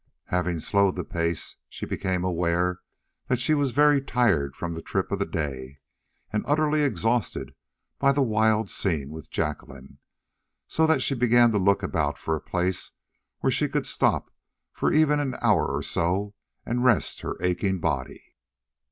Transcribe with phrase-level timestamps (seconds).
[0.29, 2.79] Having slowed the pace she became aware
[3.27, 5.77] that she was very tired from the trip of the day,
[6.33, 7.53] and utterly exhausted
[7.99, 9.99] by the wild scene with Jacqueline,
[10.67, 12.93] so that she began to look about for a place
[13.41, 14.31] where she could stop
[14.71, 16.33] for even an hour or so
[16.65, 18.33] and rest her aching body.